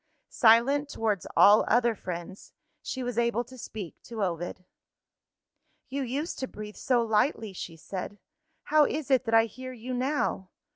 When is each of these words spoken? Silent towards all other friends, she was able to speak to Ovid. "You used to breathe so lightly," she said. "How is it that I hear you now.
Silent 0.29 0.89
towards 0.89 1.27
all 1.37 1.63
other 1.67 1.93
friends, 1.93 2.53
she 2.81 3.03
was 3.03 3.19
able 3.19 3.43
to 3.43 3.55
speak 3.55 3.93
to 4.01 4.23
Ovid. 4.23 4.65
"You 5.89 6.01
used 6.01 6.39
to 6.39 6.47
breathe 6.47 6.75
so 6.75 7.03
lightly," 7.03 7.53
she 7.53 7.75
said. 7.77 8.17
"How 8.63 8.85
is 8.85 9.11
it 9.11 9.25
that 9.25 9.35
I 9.35 9.45
hear 9.45 9.73
you 9.73 9.93
now. 9.93 10.49